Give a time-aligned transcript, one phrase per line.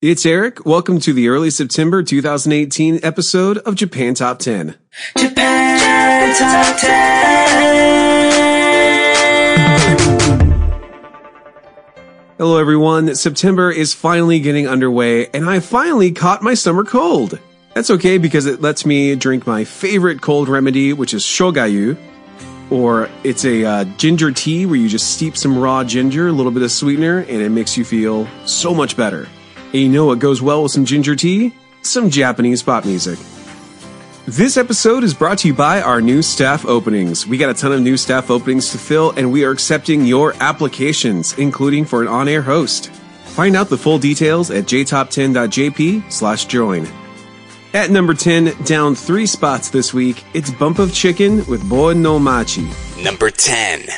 [0.00, 0.64] It's Eric.
[0.64, 4.76] Welcome to the early September 2018 episode of Japan Top 10.
[5.16, 8.32] Japan Top 10.
[12.38, 13.16] Hello, everyone.
[13.16, 17.40] September is finally getting underway, and I finally caught my summer cold.
[17.74, 21.98] That's okay because it lets me drink my favorite cold remedy, which is shogayu.
[22.70, 26.52] Or it's a uh, ginger tea where you just steep some raw ginger, a little
[26.52, 29.26] bit of sweetener, and it makes you feel so much better.
[29.72, 31.54] And you know what goes well with some ginger tea?
[31.82, 33.18] Some Japanese pop music.
[34.26, 37.26] This episode is brought to you by our new staff openings.
[37.26, 40.34] We got a ton of new staff openings to fill, and we are accepting your
[40.40, 42.90] applications, including for an on-air host.
[43.24, 46.86] Find out the full details at jtop10.jp slash join.
[47.72, 52.18] At number 10, down three spots this week, it's Bump of Chicken with Boa no
[52.18, 52.68] Machi.
[53.02, 53.88] Number 10.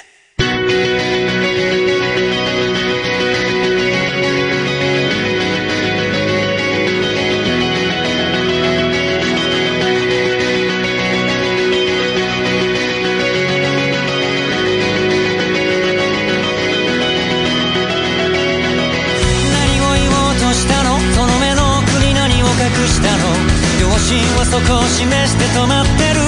[24.50, 26.18] そこを示して止まってる。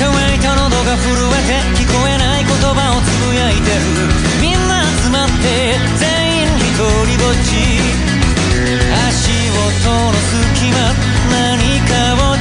[0.00, 3.78] 乾いた喉が震えて聞こえない言葉をつぶやいてる。
[4.42, 7.54] みんな集まって全員一人ぼっち。
[9.06, 9.30] 足
[9.86, 10.18] 音の
[10.58, 10.76] 隙間
[11.30, 12.39] 何かを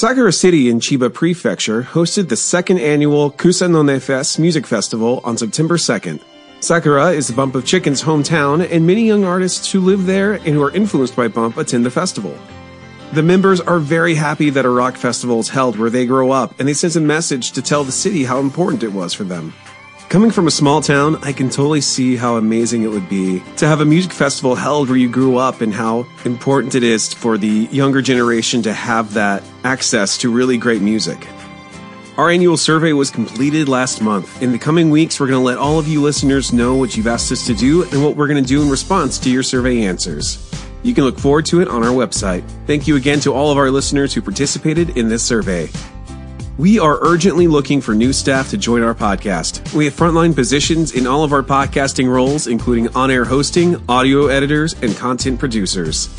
[0.00, 5.76] Sakura City in Chiba Prefecture hosted the second annual Kusanone Fest Music Festival on September
[5.76, 6.22] 2nd.
[6.60, 10.54] Sakura is the Bump of Chicken's hometown, and many young artists who live there and
[10.54, 12.34] who are influenced by Bump attend the festival.
[13.12, 16.58] The members are very happy that a rock festival is held where they grow up,
[16.58, 19.52] and they sent a message to tell the city how important it was for them.
[20.10, 23.68] Coming from a small town, I can totally see how amazing it would be to
[23.68, 27.38] have a music festival held where you grew up and how important it is for
[27.38, 31.28] the younger generation to have that access to really great music.
[32.16, 34.42] Our annual survey was completed last month.
[34.42, 37.06] In the coming weeks, we're going to let all of you listeners know what you've
[37.06, 39.84] asked us to do and what we're going to do in response to your survey
[39.84, 40.44] answers.
[40.82, 42.42] You can look forward to it on our website.
[42.66, 45.68] Thank you again to all of our listeners who participated in this survey.
[46.60, 49.74] We are urgently looking for new staff to join our podcast.
[49.74, 54.26] We have frontline positions in all of our podcasting roles, including on air hosting, audio
[54.26, 56.14] editors, and content producers.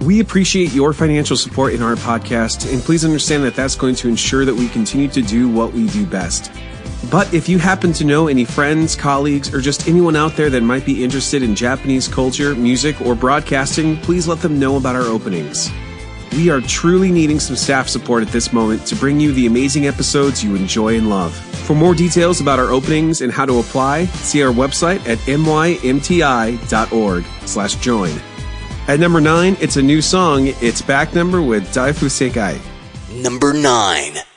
[0.00, 4.08] We appreciate your financial support in our podcast, and please understand that that's going to
[4.08, 6.50] ensure that we continue to do what we do best.
[7.08, 10.62] But if you happen to know any friends, colleagues, or just anyone out there that
[10.64, 15.02] might be interested in Japanese culture, music, or broadcasting, please let them know about our
[15.02, 15.70] openings.
[16.32, 19.86] We are truly needing some staff support at this moment to bring you the amazing
[19.86, 21.34] episodes you enjoy and love.
[21.34, 25.84] For more details about our openings and how to apply, see our website at mymti.org
[27.46, 28.20] slash join.
[28.88, 32.58] At number 9, it's a new song, It's Back Number with Daifuseikai.
[33.22, 34.27] Number 9.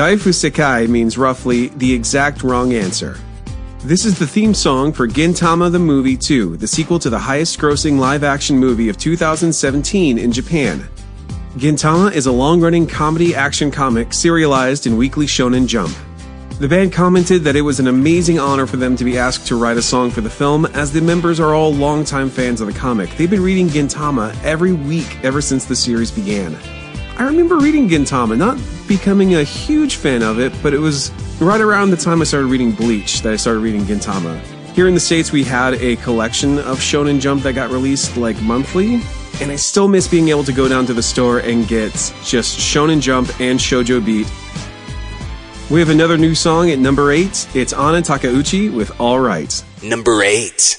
[0.00, 3.18] Daifuseikai means roughly the exact wrong answer.
[3.80, 7.58] This is the theme song for Gintama the Movie 2, the sequel to the highest
[7.58, 10.88] grossing live action movie of 2017 in Japan.
[11.56, 15.94] Gintama is a long running comedy action comic serialized in Weekly Shonen Jump.
[16.60, 19.56] The band commented that it was an amazing honor for them to be asked to
[19.56, 22.72] write a song for the film, as the members are all longtime fans of the
[22.72, 23.10] comic.
[23.18, 26.56] They've been reading Gintama every week ever since the series began.
[27.20, 28.58] I remember reading Gintama, not
[28.88, 32.46] becoming a huge fan of it, but it was right around the time I started
[32.46, 34.40] reading Bleach that I started reading Gintama.
[34.72, 38.40] Here in the States, we had a collection of Shonen Jump that got released like
[38.40, 39.02] monthly,
[39.42, 41.92] and I still miss being able to go down to the store and get
[42.24, 44.26] just Shonen Jump and Shoujo Beat.
[45.70, 47.48] We have another new song at number 8.
[47.54, 49.62] It's Anna Takeuchi with All Right.
[49.82, 50.78] Number 8.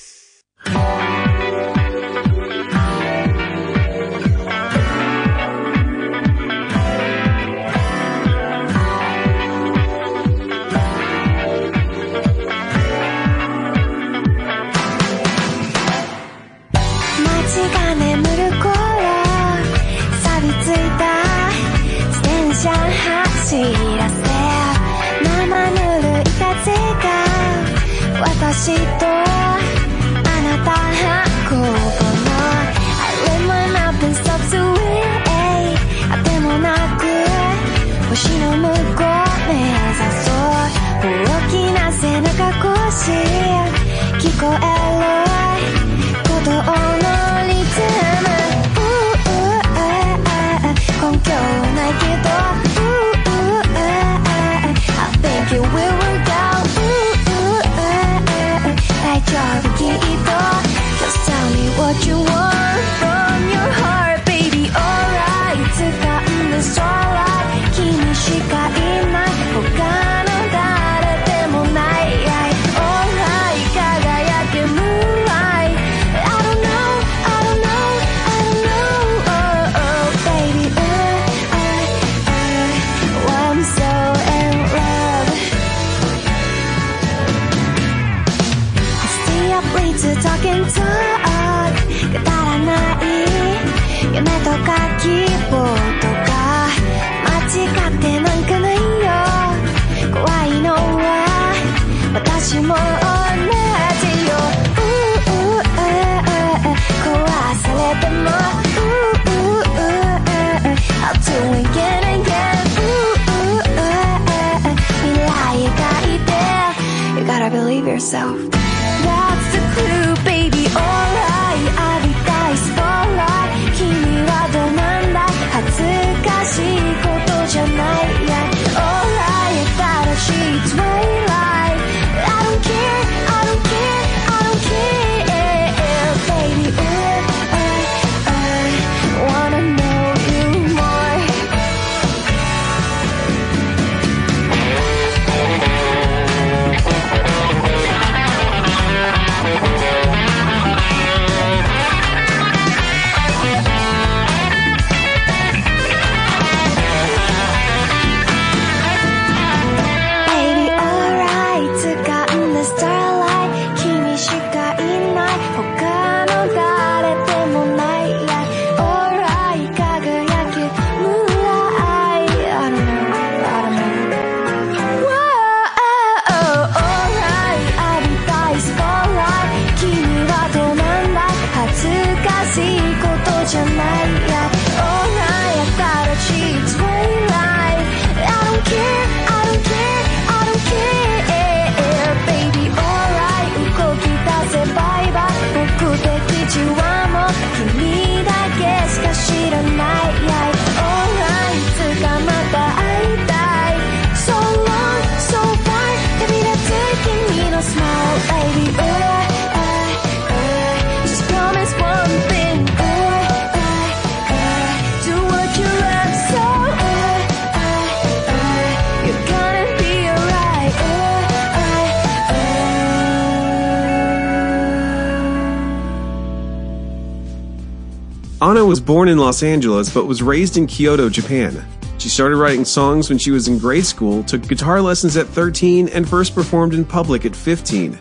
[228.72, 231.62] Was born in Los Angeles but was raised in Kyoto, Japan.
[231.98, 235.90] She started writing songs when she was in grade school, took guitar lessons at 13,
[235.90, 238.00] and first performed in public at 15.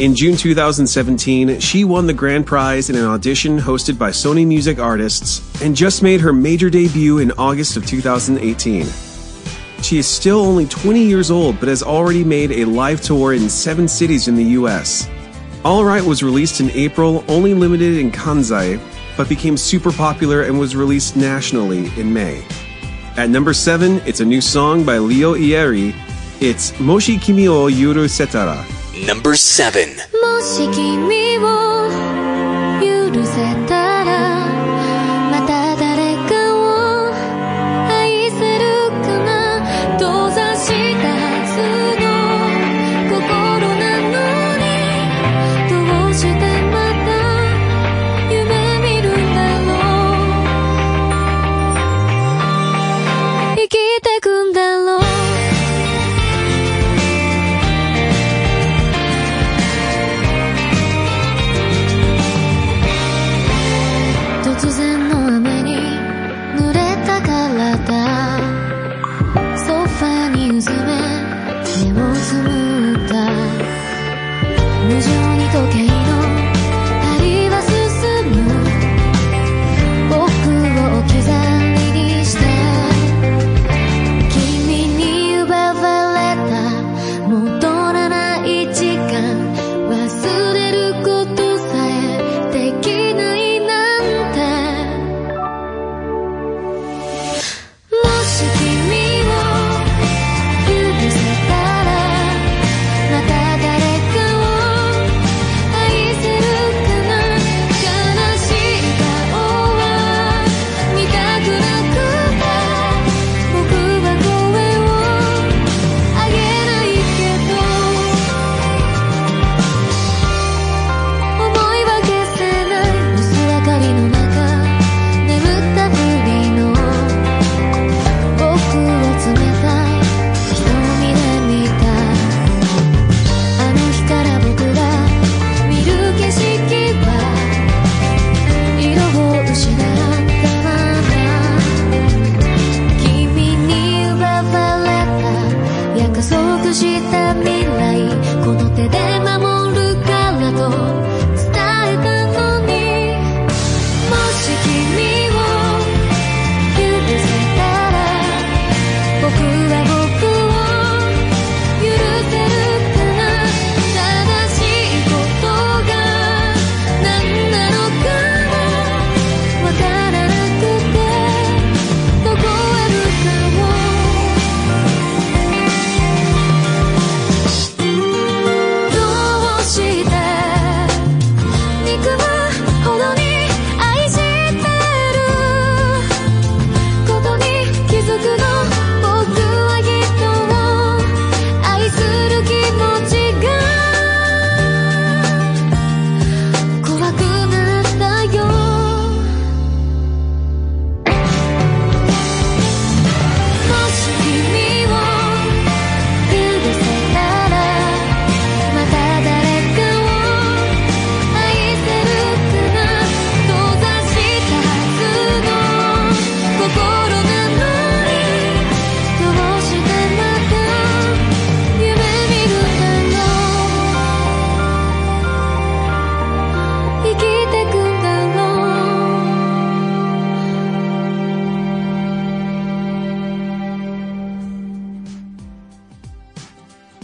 [0.00, 4.78] In June 2017, she won the grand prize in an audition hosted by Sony Music
[4.78, 8.84] Artists and just made her major debut in August of 2018.
[9.80, 13.48] She is still only 20 years old, but has already made a live tour in
[13.48, 15.08] seven cities in the US.
[15.64, 18.78] All Right was released in April, only limited in Kansai,
[19.16, 22.44] but became super popular and was released nationally in May.
[23.16, 25.94] At number 7, it's a new song by Leo Ieiri.
[26.40, 28.64] It's Moshi Kimi o Yurusetara.
[29.06, 29.96] Number 7.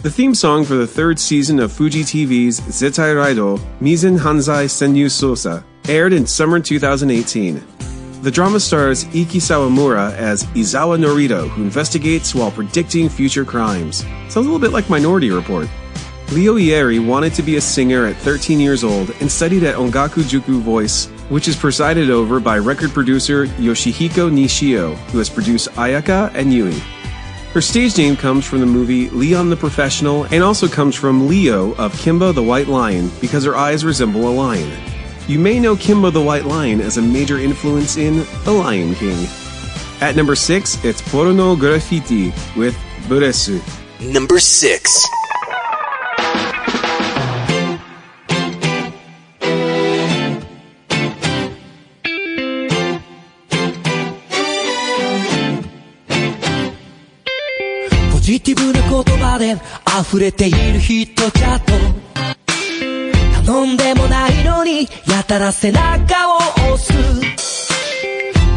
[0.03, 5.11] The theme song for the third season of Fuji TV's Zettai Reido, Mizen Hanzai Sennyu
[5.11, 7.63] Sosa, aired in summer 2018.
[8.23, 13.99] The drama stars Ikki Sawamura as Izawa Norito, who investigates while predicting future crimes.
[14.31, 15.69] Sounds a little bit like Minority Report.
[16.33, 20.23] Leo Ieiri wanted to be a singer at 13 years old and studied at Ongaku
[20.23, 26.33] Juku Voice, which is presided over by record producer Yoshihiko Nishio, who has produced Ayaka
[26.35, 26.81] and Yui.
[27.53, 31.73] Her stage name comes from the movie Leon the Professional and also comes from Leo
[31.73, 34.71] of Kimba the White Lion because her eyes resemble a lion.
[35.27, 39.27] You may know Kimba the White Lion as a major influence in The Lion King.
[40.01, 42.77] At number 6, it's Porno Graffitti with
[43.09, 43.61] Buresu.
[44.01, 45.20] Number 6.
[58.21, 59.57] ポジティブな言葉で
[59.99, 61.73] 溢れているヒットチャート
[63.47, 66.93] 頼んでもないのにやたら背中を押す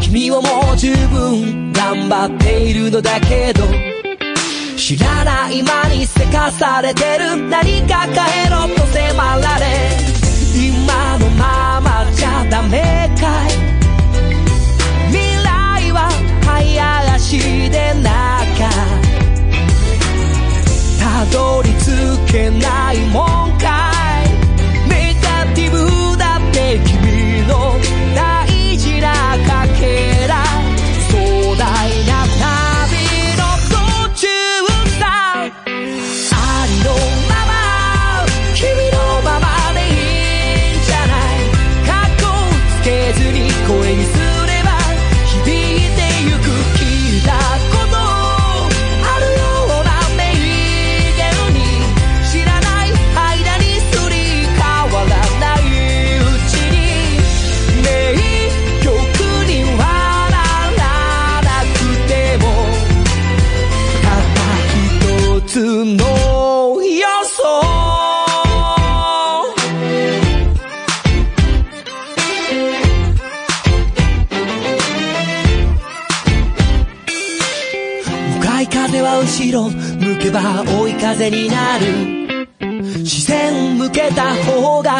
[0.02, 3.62] 君はもう十分頑張っているのだけど
[4.76, 9.66] 知らない間にせかされてる何か変えろと迫られ
[10.54, 11.13] 今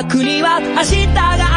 [0.08, 1.53] 国は明日が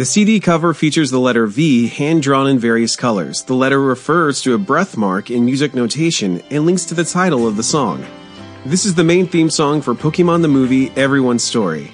[0.00, 3.42] The CD cover features the letter V hand drawn in various colors.
[3.42, 7.46] The letter refers to a breath mark in music notation and links to the title
[7.46, 8.06] of the song.
[8.64, 11.92] This is the main theme song for Pokemon the movie Everyone's Story.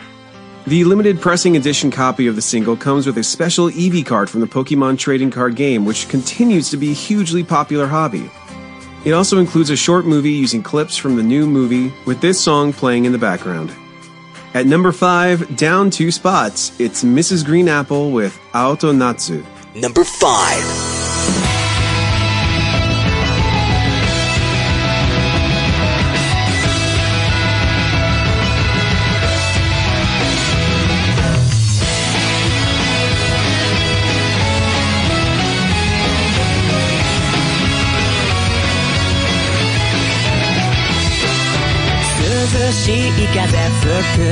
[0.68, 4.40] The limited pressing edition copy of the single comes with a special EV card from
[4.40, 8.30] the Pokemon trading card game, which continues to be a hugely popular hobby.
[9.04, 12.72] It also includes a short movie using clips from the new movie, with this song
[12.72, 13.72] playing in the background.
[14.56, 17.44] At number five, down two spots, it's Mrs.
[17.44, 19.44] Green Apple with Ao to Natsu.
[19.74, 20.95] Number five.
[43.36, 43.84] 風吹
[44.16, 44.24] く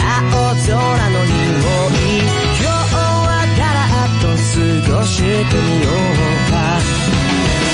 [0.00, 0.72] 青空
[1.10, 2.24] の匂い。
[2.58, 5.28] 今日はガラッと過ごしてみ
[5.82, 5.92] よう
[6.50, 6.54] か。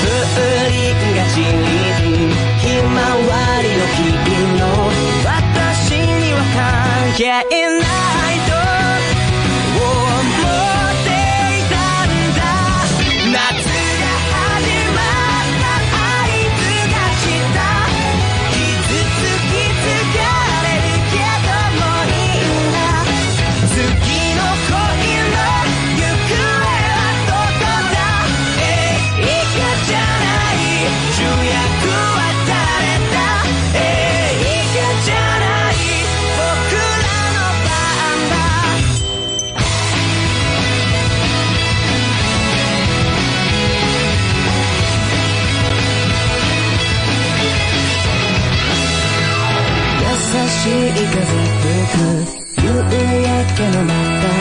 [0.03, 1.62] 風鈴が散り
[2.59, 3.31] ひまわ
[3.62, 4.62] りの日々の
[5.25, 7.91] 私には関係ない。
[53.62, 53.94] けの中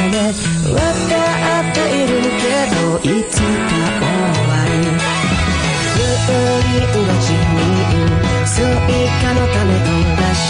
[0.10, 0.18] で
[0.66, 1.14] 分か
[1.62, 4.82] っているけどいつか終わる。
[6.02, 7.62] 分は地味
[8.48, 10.46] スイカの種飛だし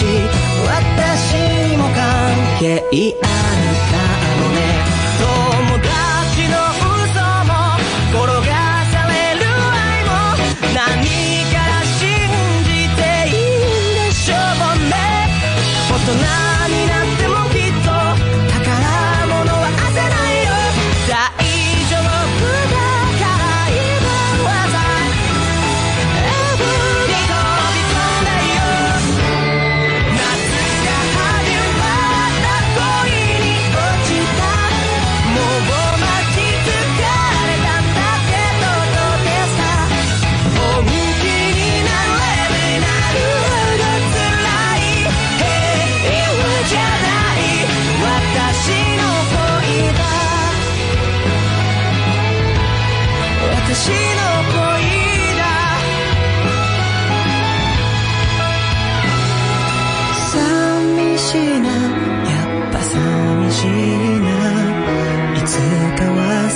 [0.67, 1.35] 私
[1.69, 1.99] にも関
[2.59, 2.63] 係
[3.21, 3.60] ある。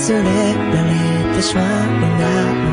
[0.05, 2.64] sur les planètes, je suis un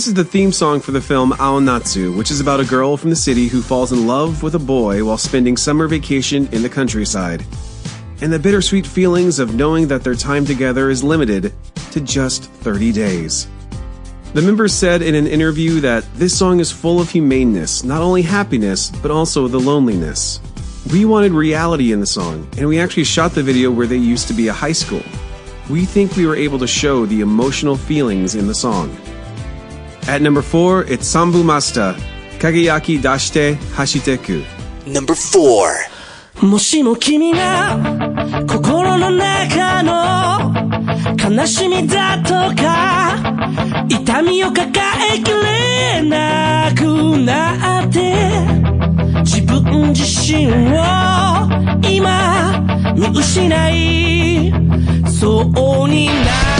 [0.00, 3.10] This is the theme song for the film Aonatsu, which is about a girl from
[3.10, 6.70] the city who falls in love with a boy while spending summer vacation in the
[6.70, 7.44] countryside.
[8.22, 11.52] And the bittersweet feelings of knowing that their time together is limited
[11.90, 13.46] to just 30 days.
[14.32, 18.22] The members said in an interview that this song is full of humaneness, not only
[18.22, 20.40] happiness, but also the loneliness.
[20.90, 24.28] We wanted reality in the song, and we actually shot the video where they used
[24.28, 25.02] to be a high school.
[25.68, 28.96] We think we were able to show the emotional feelings in the song.
[30.08, 31.94] At number 4, it's Sambu Masta,
[32.38, 34.44] Kageyaki Dashite Hashiteku.
[34.86, 35.90] Number 4.
[36.42, 37.78] もしも君が
[38.48, 40.54] 心の中の
[41.22, 43.16] 悲しみだとか
[43.88, 44.70] 痛みを抱
[45.14, 48.14] えきれなくなって
[49.22, 50.82] 自分自身を
[51.86, 52.58] 今
[52.96, 54.52] 見失い
[55.10, 56.59] そうになっ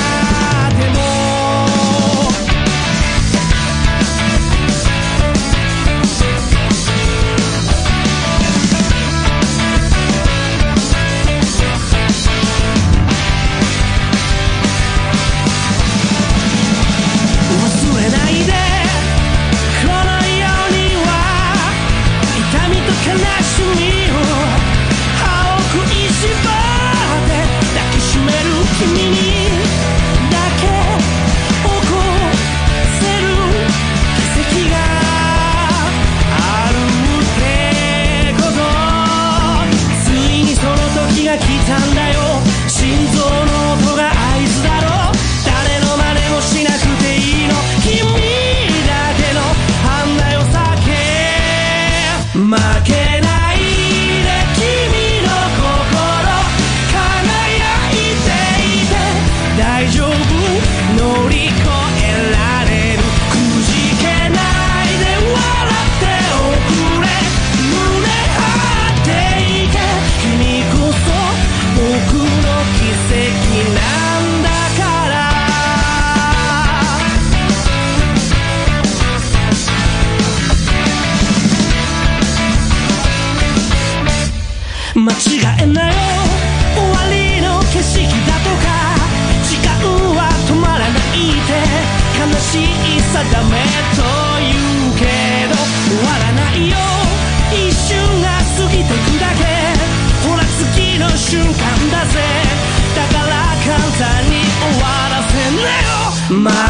[104.00, 105.88] から簡単に終わらせなよ
[106.28, 106.69] 負け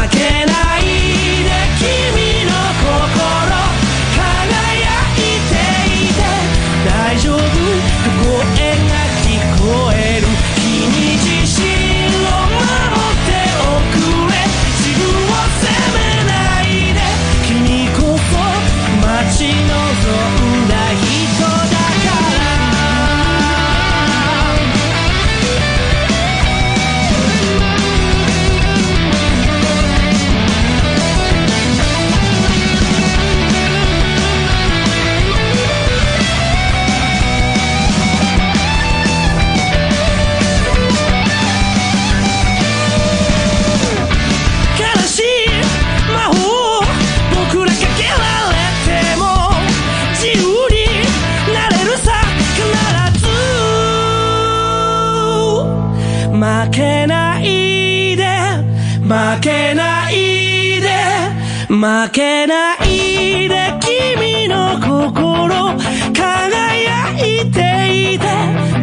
[61.81, 65.75] 負けないで君の心
[66.13, 68.25] 輝いていて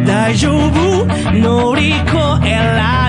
[0.05, 1.97] 大丈夫乗り越
[2.43, 3.08] えら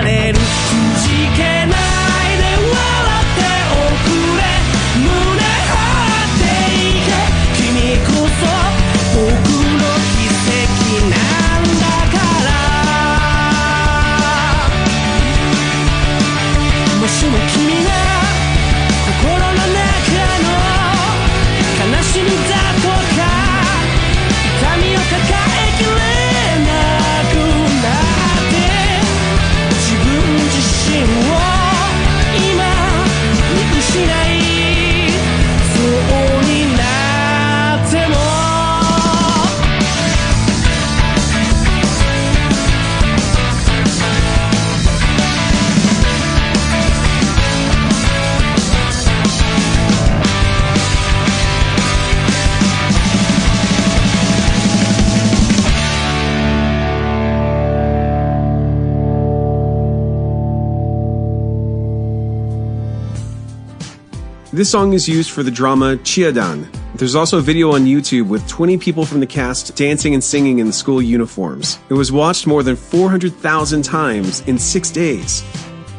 [64.61, 66.67] This song is used for the drama Chiadan.
[66.93, 70.59] There's also a video on YouTube with 20 people from the cast dancing and singing
[70.59, 71.79] in school uniforms.
[71.89, 75.41] It was watched more than 400,000 times in six days.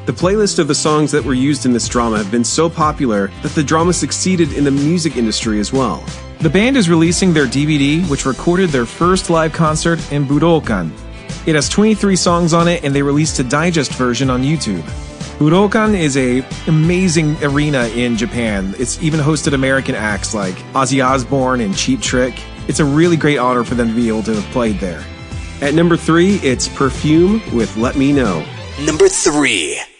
[0.06, 3.32] The playlist of the songs that were used in this drama have been so popular
[3.42, 6.04] that the drama succeeded in the music industry as well.
[6.38, 10.92] The band is releasing their DVD, which recorded their first live concert in Budokan.
[11.48, 14.88] It has 23 songs on it, and they released a digest version on YouTube.
[15.39, 18.74] Budokan is a amazing arena in Japan.
[18.78, 22.35] It's even hosted American acts like Ozzy Osbourne and Cheap Trick.
[22.68, 25.05] It's a really great honor for them to be able to have played there.
[25.61, 28.45] At number three, it's Perfume with Let Me Know.
[28.80, 29.91] Number 3.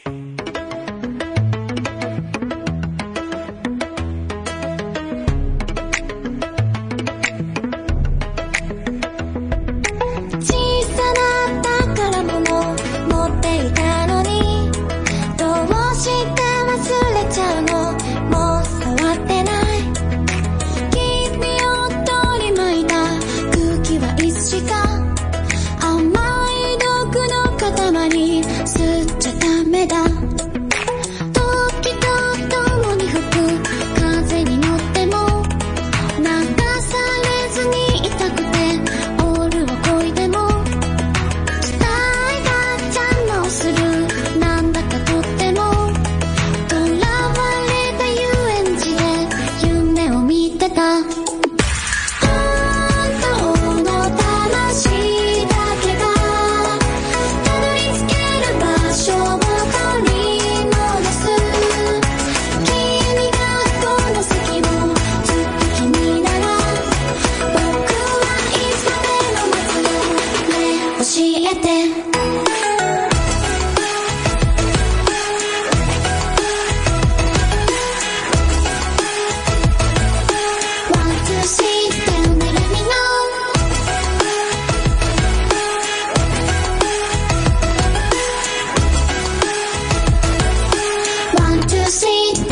[91.93, 92.52] Want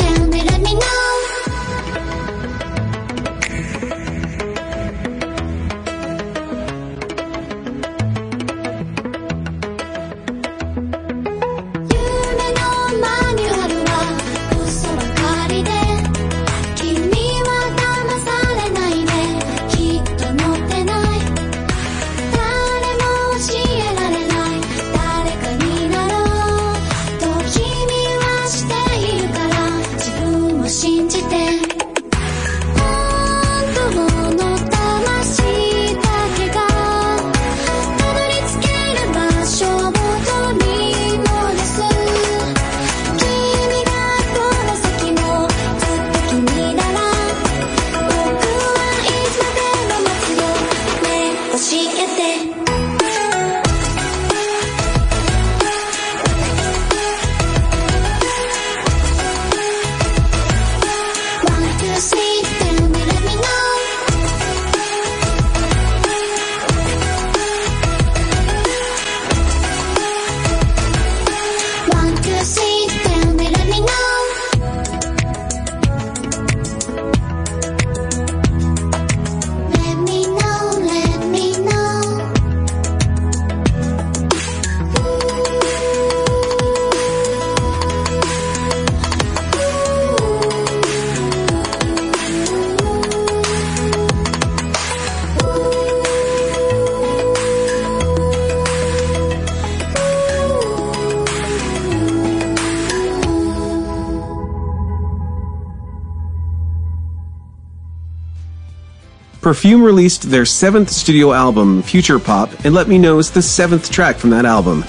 [109.50, 113.90] Perfume released their seventh studio album, Future Pop, and Let Me Know is the seventh
[113.90, 114.84] track from that album.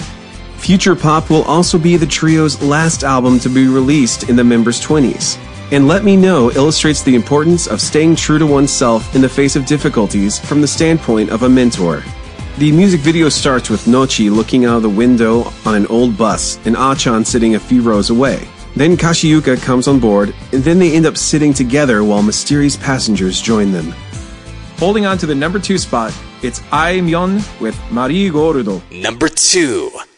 [0.58, 4.80] Future Pop will also be the trio's last album to be released in the members'
[4.80, 5.36] 20s.
[5.72, 9.56] And Let Me Know illustrates the importance of staying true to oneself in the face
[9.56, 12.04] of difficulties from the standpoint of a mentor.
[12.58, 16.64] The music video starts with Nocchi looking out of the window on an old bus
[16.66, 18.46] and A-chan sitting a few rows away.
[18.76, 23.42] Then Kashiyuka comes on board, and then they end up sitting together while mysterious passengers
[23.42, 23.92] join them.
[24.82, 26.12] Holding on to the number two spot,
[26.42, 28.82] it's Aimyon with Marigold.
[28.90, 30.11] Number 2.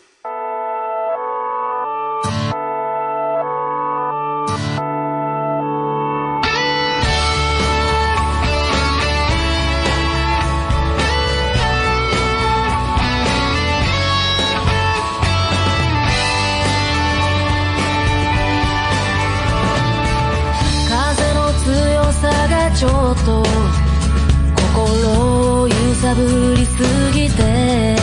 [26.14, 26.72] ぶりす
[27.12, 27.96] ぎて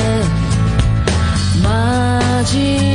[1.64, 2.91] 真面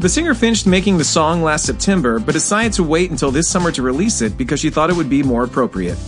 [0.00, 3.70] The singer finished making the song last September, but decided to wait until this summer
[3.72, 5.98] to release it because she thought it would be more appropriate.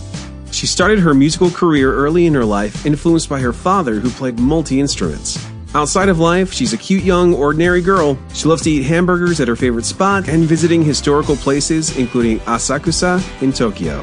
[0.49, 4.39] She started her musical career early in her life, influenced by her father, who played
[4.39, 5.37] multi instruments.
[5.75, 8.17] Outside of life, she's a cute young, ordinary girl.
[8.33, 13.21] She loves to eat hamburgers at her favorite spot and visiting historical places, including Asakusa
[13.43, 14.01] in Tokyo.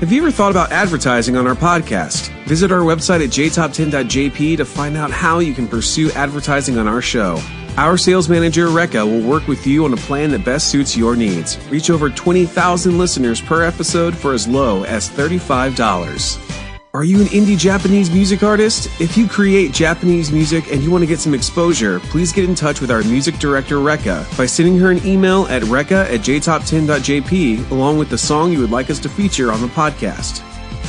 [0.00, 2.30] Have you ever thought about advertising on our podcast?
[2.48, 7.00] Visit our website at jtop10.jp to find out how you can pursue advertising on our
[7.00, 7.40] show.
[7.78, 11.14] Our sales manager, Rekka, will work with you on a plan that best suits your
[11.14, 11.64] needs.
[11.68, 16.74] Reach over 20,000 listeners per episode for as low as $35.
[16.92, 18.88] Are you an indie Japanese music artist?
[19.00, 22.56] If you create Japanese music and you want to get some exposure, please get in
[22.56, 27.70] touch with our music director, Rekka, by sending her an email at rekka at jtop10.jp
[27.70, 30.42] along with the song you would like us to feature on the podcast.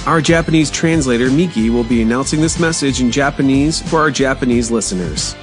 [0.07, 5.35] Our Japanese translator, Miki, will be announcing this message in Japanese for our Japanese listeners.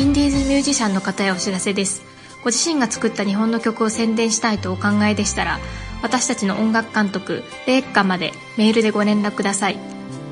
[0.00, 2.00] インディーズミュージシャンの方へお知らせです。
[2.42, 5.58] ご自身が作った日本の曲を宣伝したいとお考えでしたら、
[6.02, 9.78] 私たちの音楽監督、レイカまでメールでご連絡ください。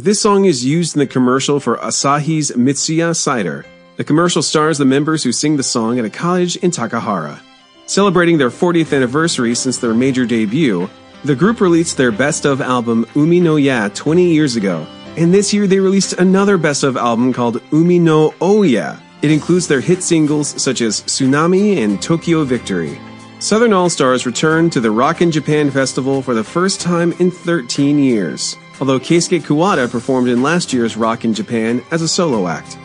[0.00, 3.66] This song is used in the commercial for Asahi's Mitsuya Cider.
[3.96, 7.40] The commercial stars the members who sing the song at a college in Takahara.
[7.86, 10.88] Celebrating their 40th anniversary since their major debut,
[11.24, 14.86] the group released their best of album Umi no Yeah 20 years ago,
[15.16, 19.02] and this year they released another best of album called Umi no Oya.
[19.22, 23.00] It includes their hit singles such as Tsunami and Tokyo Victory.
[23.40, 27.32] Southern All Stars returned to the Rock in Japan Festival for the first time in
[27.32, 32.46] 13 years, although Keisuke Kuwata performed in last year's Rock in Japan as a solo
[32.48, 32.78] act.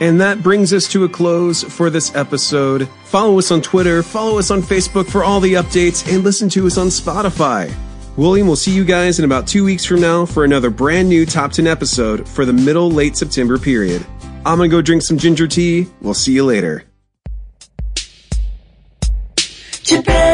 [0.00, 2.88] And that brings us to a close for this episode.
[3.04, 6.66] Follow us on Twitter, follow us on Facebook for all the updates, and listen to
[6.66, 7.72] us on Spotify.
[8.16, 11.26] William will see you guys in about two weeks from now for another brand new
[11.26, 14.04] Top 10 episode for the middle late September period.
[14.46, 15.86] I'm gonna go drink some ginger tea.
[16.00, 16.84] We'll see you later.
[19.82, 20.33] Japan